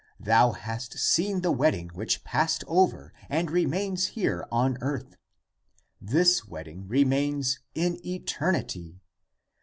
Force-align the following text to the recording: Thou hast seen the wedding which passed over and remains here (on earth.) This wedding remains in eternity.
Thou 0.19 0.53
hast 0.53 0.97
seen 0.97 1.41
the 1.41 1.51
wedding 1.51 1.89
which 1.89 2.23
passed 2.23 2.63
over 2.65 3.13
and 3.29 3.51
remains 3.51 4.07
here 4.17 4.47
(on 4.51 4.79
earth.) 4.81 5.15
This 6.01 6.43
wedding 6.47 6.87
remains 6.87 7.59
in 7.75 8.03
eternity. 8.03 8.99